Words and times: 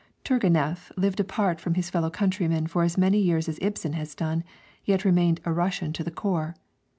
Tourguénieff 0.25 0.89
lived 0.97 1.19
apart 1.19 1.59
from 1.61 1.75
his 1.75 1.91
fellow 1.91 2.09
countrymen 2.09 2.65
for 2.65 2.81
as 2.81 2.97
many 2.97 3.19
years 3.19 3.47
as 3.47 3.59
Ibsen 3.61 3.93
has 3.93 4.15
done, 4.15 4.43
yet 4.83 5.05
remained 5.05 5.41
a 5.45 5.53
Russian 5.53 5.93
to 5.93 6.03
the 6.03 6.09
core. 6.09 6.55